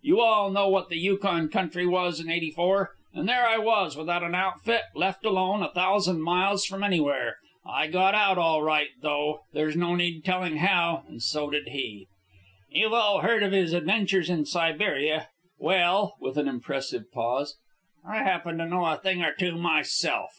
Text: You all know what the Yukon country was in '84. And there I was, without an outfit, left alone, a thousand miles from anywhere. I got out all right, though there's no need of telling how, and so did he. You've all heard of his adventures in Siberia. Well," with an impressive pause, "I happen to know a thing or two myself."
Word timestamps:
You 0.00 0.22
all 0.22 0.50
know 0.50 0.70
what 0.70 0.88
the 0.88 0.96
Yukon 0.96 1.50
country 1.50 1.84
was 1.86 2.18
in 2.18 2.30
'84. 2.30 2.94
And 3.12 3.28
there 3.28 3.46
I 3.46 3.58
was, 3.58 3.98
without 3.98 4.22
an 4.22 4.34
outfit, 4.34 4.80
left 4.94 5.26
alone, 5.26 5.62
a 5.62 5.70
thousand 5.70 6.22
miles 6.22 6.64
from 6.64 6.82
anywhere. 6.82 7.36
I 7.66 7.88
got 7.88 8.14
out 8.14 8.38
all 8.38 8.62
right, 8.62 8.88
though 9.02 9.40
there's 9.52 9.76
no 9.76 9.94
need 9.94 10.20
of 10.20 10.24
telling 10.24 10.56
how, 10.56 11.04
and 11.06 11.22
so 11.22 11.50
did 11.50 11.68
he. 11.68 12.06
You've 12.70 12.94
all 12.94 13.20
heard 13.20 13.42
of 13.42 13.52
his 13.52 13.74
adventures 13.74 14.30
in 14.30 14.46
Siberia. 14.46 15.28
Well," 15.58 16.16
with 16.18 16.38
an 16.38 16.48
impressive 16.48 17.12
pause, 17.12 17.58
"I 18.08 18.22
happen 18.22 18.56
to 18.56 18.66
know 18.66 18.86
a 18.86 18.96
thing 18.96 19.20
or 19.20 19.34
two 19.34 19.58
myself." 19.58 20.30